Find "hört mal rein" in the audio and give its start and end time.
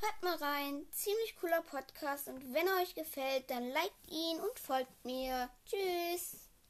0.00-0.86